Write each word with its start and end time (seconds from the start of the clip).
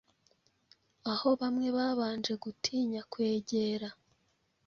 aho 1.11 1.29
bamwe 1.41 1.67
babanje 1.77 2.33
gutinya 2.43 3.01
kwegera 3.11 3.89